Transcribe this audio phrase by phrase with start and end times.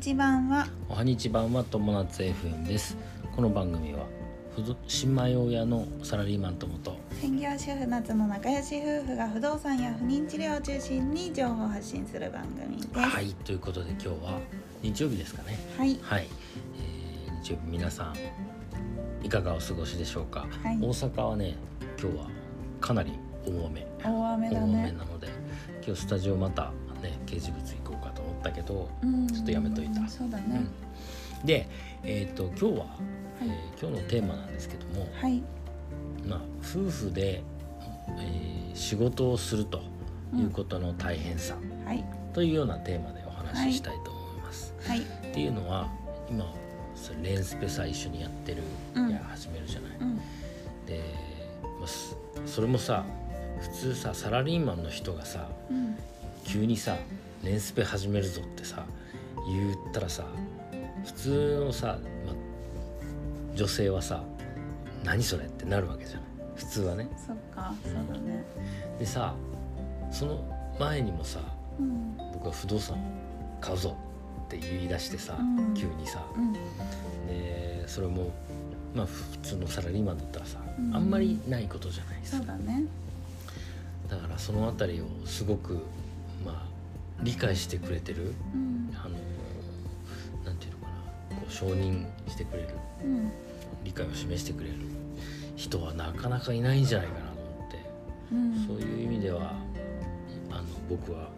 [0.00, 2.96] 日版はおはにち版は友達 FM です。
[3.36, 4.06] この番組は
[4.86, 12.98] 新米親のサラリーマン友と専業主婦夏の仲良し夫婦が不動産や不妊治療を中心に情報を発信する番組です。
[12.98, 14.38] はいということで今日は
[14.82, 15.58] 日曜日ですかね。
[15.76, 15.98] はい。
[16.00, 16.26] はい、
[16.78, 18.14] えー日曜日皆さ
[19.22, 20.78] んいかがお過ごしでしょうか、はい。
[20.80, 21.56] 大阪はね
[22.00, 22.26] 今日は
[22.80, 23.12] かなり
[23.46, 23.86] 大雨。
[24.02, 25.28] 大雨だ大雨ねなので
[25.86, 26.72] 今日スタジオまた
[27.02, 27.79] ね掲示物
[28.40, 29.26] ったけど、うん。
[29.28, 30.08] ちょっとやめといた。
[30.08, 30.62] そうだね。
[31.40, 31.68] うん、で
[32.02, 32.78] えっ、と今日は、はい。
[33.42, 35.42] えー今日のテーマなんですけども、はい。
[36.26, 37.42] まあ、夫婦で、
[38.18, 39.82] えー仕事をすると
[40.34, 42.04] いうことの大変さはい。
[42.32, 44.72] というようなテーマでお話ししたいと思います。
[44.86, 45.00] はい。
[45.00, 45.02] っ
[45.34, 45.88] ていうのは
[46.30, 46.52] 今
[47.22, 48.62] レンスペさ一緒にやってる、
[48.94, 49.10] うん。
[49.10, 49.90] や始めるじゃない。
[50.00, 50.16] うん。
[50.86, 51.02] で、
[51.78, 53.04] まあ、すそれもさ
[53.60, 55.96] 普通さサラリーマンの人がさうん。
[56.44, 56.96] 急にさ
[57.42, 58.84] レンスペ始めるぞってさ
[59.48, 60.24] 言ったらさ
[61.04, 64.22] 普通のさ、まあ、女性はさ
[65.04, 67.08] 何それってなるわけじゃない普通はね。
[67.16, 68.44] そっかそうだね。
[68.98, 69.34] でさ
[70.10, 70.44] その
[70.78, 71.40] 前にもさ
[71.78, 72.98] うん僕は不動産
[73.62, 73.96] 買うぞ
[74.44, 75.74] って言い出してさ、うん。
[75.74, 76.22] 急にさ。
[76.36, 76.52] うん。
[77.26, 78.30] でそれも
[78.94, 80.94] まあ普通のサラリーマンだったらさ、うん。
[80.94, 82.38] あんまりないことじゃないですか。
[82.38, 82.84] そうだね。
[84.10, 85.78] だからそのあたりをすごく
[86.44, 86.69] まあ
[87.22, 88.34] 理解してくれてる？
[88.54, 88.94] うん。
[88.94, 89.16] あの
[90.44, 90.86] なんていうのか
[91.30, 91.36] な。
[91.36, 92.68] こう承認してくれる。
[93.04, 93.30] うん。
[93.84, 94.76] 理解を示してくれる
[95.56, 97.78] 人はなかなかいないんじゃないかなと思って、
[98.32, 98.66] うん。
[98.66, 99.54] そういう意味では
[100.50, 101.30] あの僕は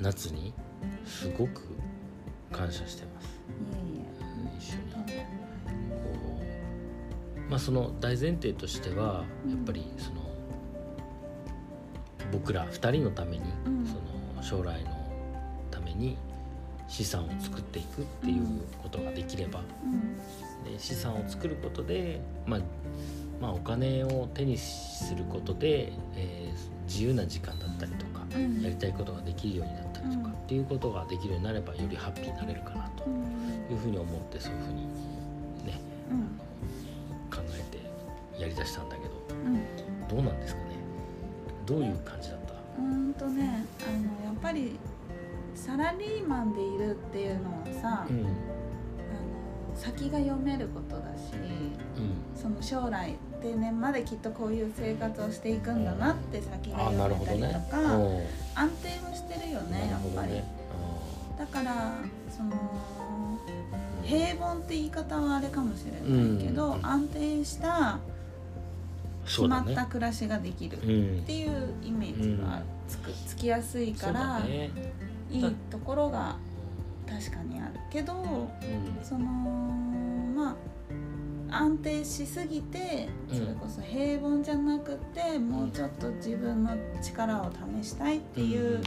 [0.00, 0.52] 夏に
[1.06, 1.62] すごく
[2.50, 3.38] 感謝してます。
[4.58, 4.82] 一緒に。
[5.90, 6.10] こ
[7.46, 9.50] うまあその大前提としてはうん。
[9.52, 10.28] やっぱりその
[12.32, 13.86] 僕ら2人のために、うん。
[13.86, 14.90] その将来の
[15.70, 16.16] ために
[16.88, 18.46] 資産を作っていくっていう
[18.82, 20.16] ことができれば、うん。
[20.72, 22.60] で資産を作ることで、まあ、
[23.40, 28.60] まあお金を手にすることで、えー自由な時間だったりとか、うん。
[28.62, 30.32] やりたいことができるようになったりとか、うん。
[30.32, 33.72] っていうことができるようになればよりハッピーになれるかなとうん。
[33.72, 34.82] いうふうに思ってそういうふうに
[35.66, 35.80] ね
[36.10, 36.20] うん。
[37.30, 37.62] 考え
[38.34, 39.62] てやりだしたんだけどうん。
[40.08, 40.70] どうなんですかね？
[41.64, 42.54] どういう感じだった？
[42.54, 44.76] うーんとねあのやっぱり
[45.60, 48.20] サラリーマンでいるっていうのはさ、うん。
[48.20, 48.30] あの
[49.74, 52.40] 先が読めることだしうん。
[52.40, 58.22] その将来定年まできっとこういう生活をしていくんだなって先が読めたりとねか、おう
[58.54, 60.42] 安定はしてるよねなるやっぱり、
[61.38, 61.94] だから
[62.28, 62.50] その
[64.02, 66.86] 平凡って言い方はあれかもしれないけど、うん。
[66.86, 67.98] 安定した
[69.24, 74.70] 決まった暮らしができるっうんていうイメージがつくつきやすいから、ね
[75.30, 76.36] いいところが
[77.06, 79.04] 確かにあるけどうん。
[79.04, 80.56] そのま
[81.50, 83.38] あ安定しすぎてうん。
[83.38, 87.50] それこそ平凡じゃなくて、もうちょっと自分の力を
[87.82, 88.80] 試したいっていう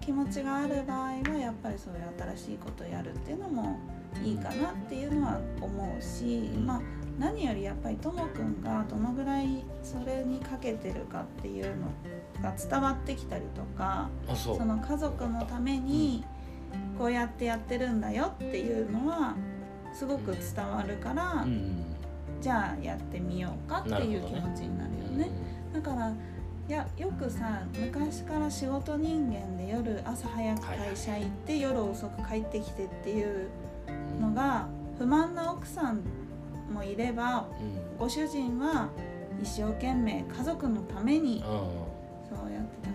[0.00, 2.02] 気持ちがある場合はやっぱりそういう
[2.36, 3.78] 新しいことをやるっていうのも
[4.24, 6.66] いいかなっていうのは思うし、うん。
[6.66, 6.82] まあ
[7.18, 11.88] 何よりやっぱりともくんがどのぐらいそれにかけてるかっていうの
[12.42, 16.24] が伝わってきたりとかあその家族のために
[16.98, 19.34] こうやってやってるんだよっていうのは
[19.92, 21.86] すごく伝わるから、うん
[22.40, 25.30] じゃあやってみようかっていう気持ちになるよね。
[25.74, 33.48] だからいやよくさ昔から仕事人間で夜朝早く会社行って、夜遅く帰ってきてっていう
[34.20, 34.68] のが
[34.98, 36.02] 不満な奥さん
[36.72, 37.98] もいればうん。
[37.98, 38.88] ご主人は
[39.42, 41.44] 一生懸命家族のために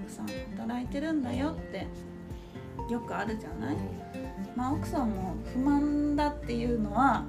[0.06, 0.28] くさん
[0.58, 1.88] 働いてるんだよって
[2.90, 3.76] よくあるじゃない、
[4.56, 7.26] まあ、奥さんも不満だっていうのは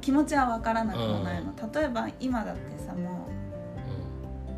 [0.00, 2.73] 気持ちは分からなくもないの、例えば今だって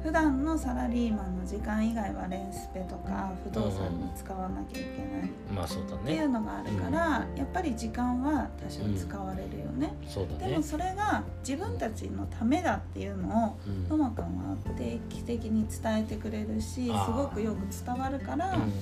[0.06, 9.97] 普段のサラリーマンの時間以外はレンスペとか不動産に使わなきゃいけないっていねうのがあるから、やっぱり時間は多少使われるよね、
[10.38, 13.85] でもそれが自分たちのためだっていうのをうん。
[13.88, 18.73] ともくんは定期的に伝えてくれるしすごくよく伝わるから、うん。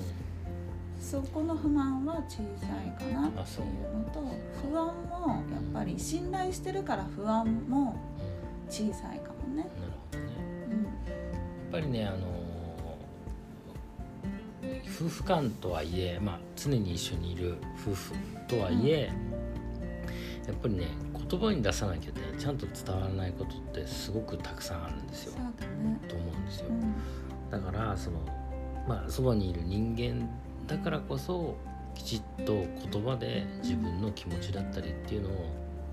[1.01, 4.21] そこの不満は小さいかなっていうのと
[4.61, 7.95] 不安もやっぱり信頼してるから不安も
[8.69, 9.67] 小さいかもね。
[11.71, 12.45] ぱりねあの
[14.95, 18.13] 夫婦間とはいえ、まあ、常に一緒にいる夫婦
[18.47, 19.11] とはいえ、
[20.47, 20.87] やっぱりね
[21.29, 25.33] 言葉に出さなきゃねちゃんと伝わらないことってすごくたくさんあるんですよ。
[25.33, 25.99] ね。
[26.07, 26.67] と思うんですよ。
[26.69, 26.93] うん。
[27.49, 28.19] だからその
[28.87, 30.29] まあそばにいる人間
[30.67, 31.57] だからこそ
[31.95, 32.53] きちっと
[32.91, 35.31] 言葉で自分の気持ちだったりっていうのを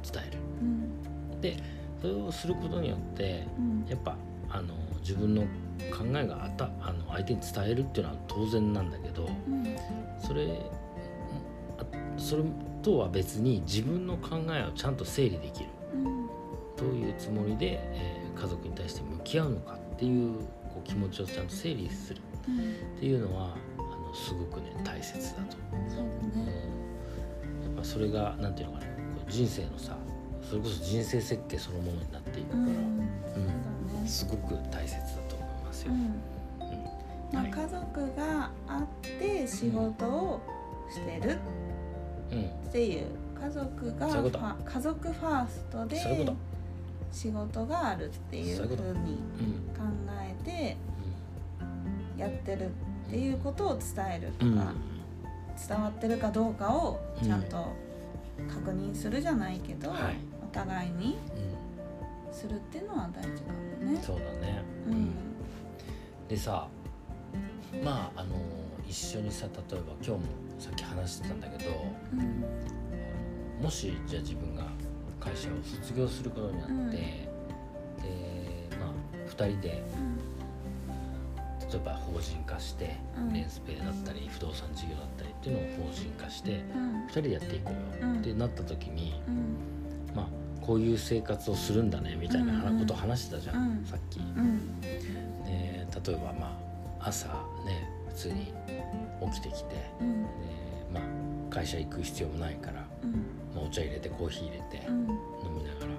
[0.02, 0.38] 伝える。
[0.60, 1.40] うん。
[1.40, 1.56] で
[2.00, 3.86] それをすることによってうん。
[3.88, 4.16] やっぱ
[4.52, 5.42] あの自分の
[5.90, 9.76] 考えがあたあの相手に伝えるっていうのは当然なんだけどうん。
[10.20, 10.60] それ
[11.78, 11.84] あ
[12.18, 12.44] それ
[12.82, 15.66] とは別に自分の考えをちゃんと整理できる。
[15.94, 16.26] うん。
[16.76, 22.20] どういうつもりで、えー家族に対して向き合うのかっていうこう気持ちをちゃんと整理する。
[22.48, 22.54] うん。
[22.96, 25.56] っていうのはあのすごくね大切だと、
[25.88, 26.52] そうだうん、ね
[27.62, 28.86] やっぱそれがなんていうのかな
[29.28, 29.96] 人生のさ
[30.42, 33.08] それこそ人生設計そのものになっていくから、うん
[34.06, 35.92] すごく大切だと思いますよ。
[35.92, 37.50] うん。
[37.50, 38.86] 家族があっ
[39.18, 40.40] て仕事を
[40.90, 41.38] してる
[42.30, 42.44] うん。
[42.44, 43.06] っていう
[43.42, 44.08] 家族が
[44.64, 45.96] 家族ファーストで
[47.10, 48.94] 仕事があるっていうふうにうん
[49.74, 49.82] 考
[50.20, 50.76] えて
[52.16, 53.84] やってるっていうことを伝
[54.14, 54.58] えるとうん。
[54.58, 54.72] か、
[55.68, 57.66] 伝わってるかどうかをちゃんと
[58.48, 60.16] 確認するじゃないけど、はい。
[60.42, 61.18] お互いに
[62.30, 63.92] うするっていうのは大事かもね。
[63.98, 64.62] んそうだね。
[64.88, 65.10] うん。
[66.28, 66.68] でさ
[67.84, 68.36] まああの
[68.88, 70.20] 一緒にさ例えば今日も
[70.58, 71.70] さっき話してたんだけど
[72.12, 72.44] うん。
[73.62, 74.64] もしじゃあ自分が
[75.20, 76.90] 会社を卒業することになって、うん。
[76.90, 76.98] で
[78.78, 78.90] まあ
[79.28, 79.82] 2人で
[81.70, 83.32] 例えば法人化して、うん。
[83.32, 87.06] レンスペだったり不動産事業だったりっていうのを法人化してうん。
[87.06, 89.20] 2人でやっていこうよ、うんってなった時に
[90.64, 92.80] こういう生活をするんだねみたいなうんうん。
[92.80, 93.84] ことを話してたじゃん、うん。
[93.84, 94.20] さっき。
[94.20, 94.80] うん。
[94.80, 94.88] で
[95.44, 96.58] 例えばま
[97.00, 97.26] あ朝
[97.66, 98.52] ね普通に
[99.32, 100.26] 起きてきてで、うん。
[100.92, 101.02] まあ、
[101.50, 103.10] 会社行く必要もないから、うん。
[103.54, 104.94] まあ、お茶入れてコーヒー入れてうん。
[104.94, 105.08] 飲
[105.54, 105.92] みながら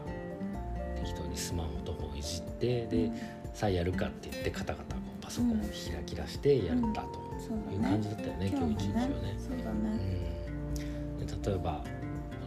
[1.01, 3.11] 適当にスマホとかをいじってで
[3.53, 5.71] さあやるかって言ってカタカタこうパソコンを開
[6.05, 7.19] き出してやったと
[7.71, 9.35] いう感じだったよね、今日一日はね。
[9.37, 11.89] そうん、で例えばそ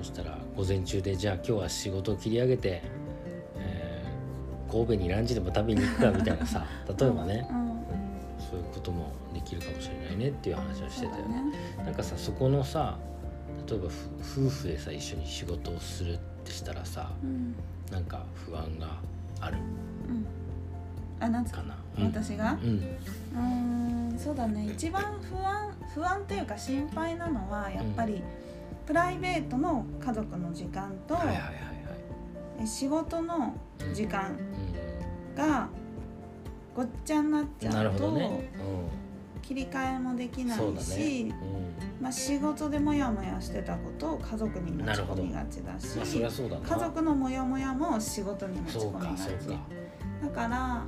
[0.07, 2.83] したら午前中でじゃあ今日は仕事を切り上げて、
[3.59, 4.07] えー
[4.73, 6.67] 神戸にランチでも食べに行くかみたいなさ
[6.99, 7.67] 例えばね、うん。
[8.51, 11.37] そういうこともできるかもしれないねっていう話をしてたよね。
[11.71, 12.99] そうだなんかさそこのさ
[13.69, 17.55] 例えばふ夫婦でさ一緒に仕事をするってしたらさうん。
[17.93, 18.89] なんか不安が
[19.41, 19.57] ある？
[20.09, 20.27] うん。
[21.21, 21.63] あなんつか？
[21.63, 21.77] な？
[21.99, 22.07] うん。
[22.07, 22.59] 私が？
[22.61, 22.69] うん。
[22.71, 23.41] うー
[24.15, 24.67] んそうだね。
[24.67, 28.21] 一番不安不安というか心配なのはやっぱり、
[28.87, 31.55] プライベートの家族の時間と、はいはいはいはい。
[32.63, 34.37] え仕事のうん時間
[35.35, 35.69] うが
[36.75, 38.51] ごっちゃになっちゃうと、るほどね。
[39.43, 41.35] 切り替えもできうん、ないし、ね。
[42.01, 46.77] まあ、仕事でモヤモヤしてたことを家族に持ち込みがちだし、うん、まあだな。
[46.77, 49.29] 家族のモヤモヤも仕事に持ち込みがち。
[50.23, 50.87] だから、う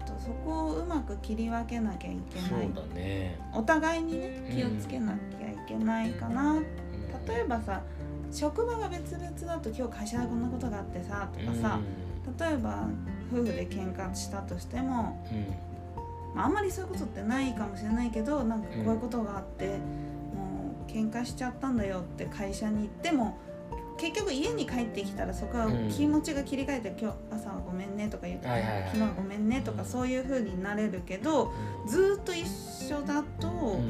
[0.00, 3.38] えっと、そこをうまく切り分けなきゃいけん、ないね。
[3.54, 6.66] お互いにね気をつけなきゃいけないかな、うん
[7.26, 7.82] 例えばさ
[8.30, 11.78] 職場が別々だと今日会社でこんなことがあってさとかさ、
[12.38, 12.88] 例えば
[13.30, 15.72] 夫婦で喧嘩したとしても、うん、うん
[16.34, 19.66] まあ、あんまりそういうことってないかもしれないけどなんかこういうことがあって、
[20.34, 23.36] もう喧嘩しちゃったんだよって会社に行っても
[23.98, 25.88] 結局家に帰ってきたらそこはうん。
[25.90, 28.84] 気持ちが切り替えて「今日朝はごめんね」とか言って、はいはいはい。
[28.86, 31.52] 昨日はごめんね」とかうんそういう風になれるけど
[31.86, 33.80] ずーっと一緒だと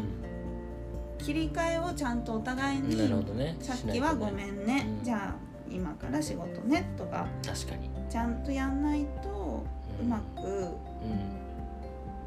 [1.23, 2.97] 切り替えをちゃんとお互いに。
[2.97, 3.57] どね。
[3.61, 4.63] 「さっきはごめん。
[4.63, 4.85] んね。
[4.99, 5.05] うん。
[5.05, 5.35] じゃあ
[5.71, 7.91] 今から仕事ね」とか確かに。
[8.11, 9.63] ちゃんとやんないと
[10.01, 10.73] うまくうん。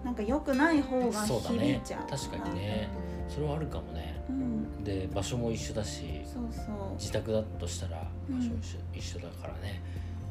[0.04, 2.88] なんか良くない方がそうだ響いねちゃう確かにね。
[3.28, 4.22] それはあるかもね。
[4.30, 4.84] うん。
[4.84, 6.94] で場所も一緒だしそうそう。
[6.98, 8.38] 自宅だとしたらうん。
[8.40, 9.82] 場所も一緒,、一緒だからね。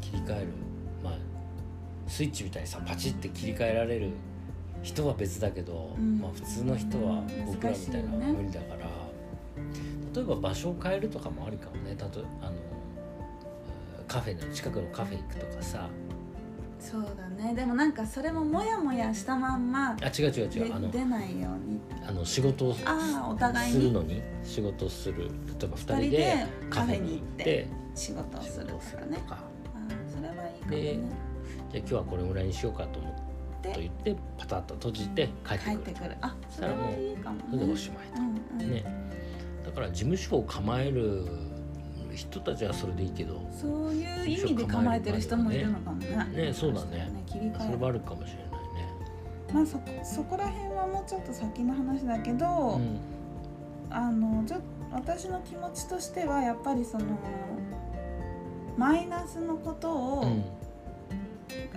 [0.00, 0.49] 切り替える。
[1.02, 1.18] まあ
[2.06, 4.11] スイッチみたいにさパチって切り替えられる
[4.84, 6.18] 人は別だけど、うん。
[6.20, 8.90] まあ普通の人は僕らみたいな無理だから、
[10.14, 11.96] 例えば場所を変えるとかもありかもね。
[11.96, 12.52] たとあの
[14.06, 15.88] カフェの近くのカフェ行くとかさ。
[16.78, 17.54] そうだね。
[17.54, 20.74] でもなんかそれもモヤモヤしたまんまあ違う違う違でう。
[20.74, 21.80] あの出ないように。
[22.06, 23.80] あの仕事をああお互いに。
[23.80, 25.30] するのに仕事をする。
[25.58, 28.76] 例えば2人二人ででカフェに行って仕事を仕するとか。
[29.06, 29.18] ね
[30.14, 30.98] それはいいかもでね
[31.72, 33.23] じゃあ今日はこれぐらいにしようかと思って
[33.73, 36.16] と言ってパタッと閉じて帰って帰っくるてくる。
[36.21, 37.42] あそれはいいかもね。
[37.50, 38.71] それでおしまいと、うんうん。
[38.71, 38.85] ね。
[39.64, 41.26] だから事務所を構える
[42.14, 46.47] 人たちはそれでいいけどそういう意味で構えてる人もいるのかもね。
[46.47, 46.52] ね。
[46.52, 47.11] そうだね。
[47.26, 47.52] 切り替え。
[47.52, 48.92] るそれはあるかもしれないね。
[49.52, 52.99] まあそそこら辺はもうちょっと先の話だけど、うん。
[53.90, 54.59] あのちょ
[54.92, 57.04] 私の気持ちとしてはやっぱりその
[58.76, 60.44] マイナスのことを、うん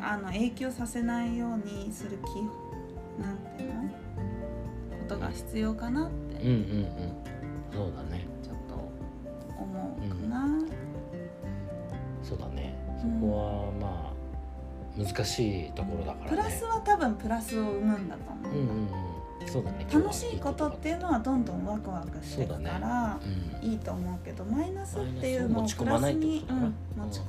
[0.01, 3.89] あの影響させないようにする気なんていうのこ
[5.07, 6.87] とが必要かなってうんうん
[7.71, 8.25] そうだね。
[8.43, 8.75] ちょっと
[9.61, 10.47] 思うかな、
[12.23, 12.75] そうだね。
[12.99, 13.21] そうん。
[13.21, 16.29] こはまあ難しいところだからね。
[16.29, 18.69] プラスは多分プラスを生むんだと思う、うんうん
[19.41, 19.47] うん。
[19.47, 19.85] そうだね。
[19.93, 23.19] 楽しいことっていうのはどんどんワクワクしていから、
[23.61, 23.69] うん。
[23.69, 26.59] いいと思うけどマイナスっていうのをマイナスを持ち込プラスまないってにうんことか
[26.97, 27.05] な。
[27.05, 27.23] 持ち込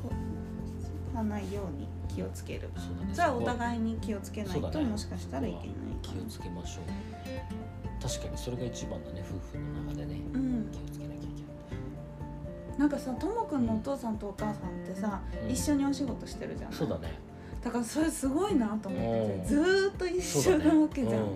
[1.22, 2.70] まないように気をつける。
[2.76, 3.14] そうだね。
[3.14, 4.86] じゃあお互いに気をつけないとそうだね。
[4.86, 5.72] もしかしたらいけないか
[6.02, 6.84] 気をつけましょう。
[8.02, 10.20] 確かにそれが一番だね夫婦の中でね。
[10.32, 10.70] なうん。
[10.70, 12.78] 気をつけなきゃいけない。
[12.78, 15.50] なんかさともくんのお父さんとお母さんってさ、うん。
[15.50, 16.72] 一緒にお仕事してるじゃん。
[16.72, 17.18] そうだね。
[17.62, 19.44] だからそれすごいなと思ってうん。
[19.46, 21.26] ずーっと一緒そうだねなわけじゃん、う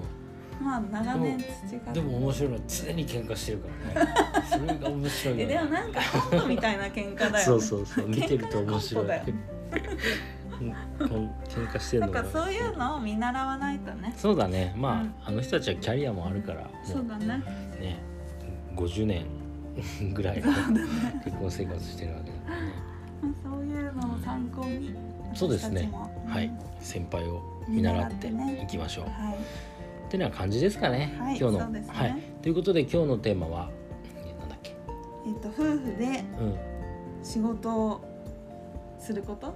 [0.62, 4.14] まあ長年培ってんでも面白いのは常に喧嘩してるからね。
[4.48, 5.52] それが面白いよね。
[5.52, 7.38] えでもなんかコントみたいな喧嘩だよね。
[7.42, 8.08] そうそうそう。
[8.08, 9.06] 見てると面白い。
[9.06, 9.61] 喧嘩のコンうんこん
[11.48, 12.28] 喧嘩してるのがな。
[12.28, 14.14] んかそういうのを見習わないとね。
[14.16, 14.74] そうだね。
[14.76, 15.14] まあ、うん。
[15.24, 17.26] あの人たちはキャリアもあるからもそうだね。
[17.80, 18.02] ね
[18.76, 19.26] 50年
[20.14, 20.42] ぐらい
[21.24, 22.72] 結婚生活してるわけだからね。
[23.22, 24.94] まあそういうのを参考に
[25.34, 25.90] そうですね。
[26.26, 26.46] はい。
[26.46, 26.58] うん。
[26.80, 28.28] 先輩を見習って
[28.62, 29.34] いきましょう、はい。
[30.08, 31.84] ってな感じですかね、はい今日の、ね。
[31.88, 32.16] はい。
[32.42, 33.70] ということで今日のテーマは
[34.26, 34.76] えなんだっけ。
[35.26, 36.58] えっと夫婦でうん。
[37.22, 38.11] 仕事を
[39.02, 39.54] すること？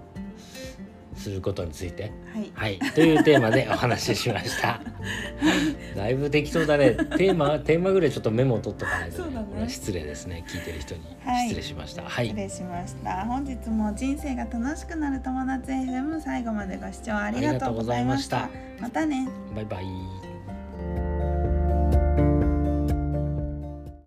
[1.17, 2.13] することについて？
[2.35, 2.51] はい。
[2.53, 2.79] はい。
[2.95, 4.81] というテーマでお話ししました。
[5.97, 6.91] だいぶ適当だね。
[6.91, 9.47] テーマテーマぐらいちょっとメモを取っとかないと、ね。
[9.49, 10.45] これは失礼ですね。
[10.47, 11.49] 聞いてる人にはい。
[11.49, 12.03] 失礼しました。
[12.03, 13.25] はい、失礼しました。
[13.25, 18.45] 本日も人生が楽しくなる友達 FM 最後までご視聴ありがとうございました。
[18.45, 19.29] ありがとうございままたね。
[19.55, 20.36] バイバイ